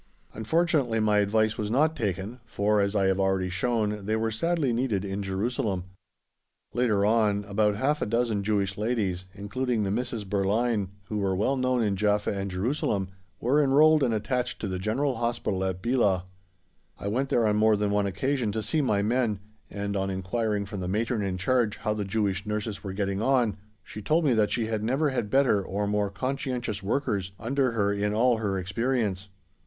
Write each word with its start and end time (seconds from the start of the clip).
Unfortunately, 0.33 0.99
my 0.99 1.19
advice 1.19 1.59
was 1.59 1.69
not 1.69 1.95
taken, 1.95 2.39
for, 2.47 2.81
as 2.81 2.95
I 2.95 3.05
have 3.05 3.19
already 3.19 3.49
shown, 3.49 4.07
they 4.07 4.15
were 4.15 4.31
sadly 4.31 4.73
needed 4.73 5.05
in 5.05 5.21
Jerusalem. 5.21 5.83
Later 6.73 7.05
on 7.05 7.43
about 7.45 7.75
half 7.75 8.01
a 8.01 8.07
dozen 8.07 8.41
Jewish 8.43 8.79
ladies, 8.79 9.27
including 9.35 9.83
the 9.83 9.91
Misses 9.91 10.23
Berline, 10.23 10.89
who 11.03 11.19
were 11.19 11.35
well 11.35 11.55
known 11.55 11.83
in 11.83 11.95
Jaffa 11.95 12.33
and 12.35 12.49
Jerusalem, 12.49 13.09
were 13.39 13.61
enrolled 13.63 14.01
and 14.01 14.11
attached 14.11 14.59
to 14.61 14.67
the 14.67 14.79
General 14.79 15.17
Hospital 15.17 15.63
at 15.63 15.83
Belah. 15.83 16.23
I 16.97 17.07
went 17.07 17.29
there 17.29 17.45
on 17.45 17.57
more 17.57 17.77
than 17.77 17.91
one 17.91 18.07
occasion 18.07 18.51
to 18.53 18.63
see 18.63 18.81
my 18.81 19.03
men, 19.03 19.39
and 19.69 19.95
on 19.95 20.09
enquiring 20.09 20.65
from 20.65 20.79
the 20.79 20.87
Matron 20.87 21.21
in 21.21 21.37
Charge 21.37 21.77
how 21.77 21.93
the 21.93 22.05
Jewish 22.05 22.43
nurses 22.47 22.83
were 22.83 22.93
getting 22.93 23.21
on 23.21 23.55
she 23.83 24.01
told 24.01 24.25
me 24.25 24.33
that 24.33 24.49
she 24.49 24.65
had 24.65 24.81
never 24.83 25.11
had 25.11 25.29
better 25.29 25.61
or 25.61 25.85
more 25.85 26.09
conscientious 26.09 26.81
workers 26.81 27.33
under 27.39 27.73
her 27.73 27.93
in 27.93 28.15
all 28.15 28.37
her 28.37 28.57
experience. 28.57 29.29